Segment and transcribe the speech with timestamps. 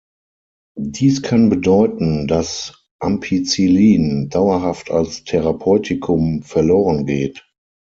[0.79, 7.47] Dies kann bedeuten, dass Ampicillin dauerhaft als Therapeutikum verlorengeht.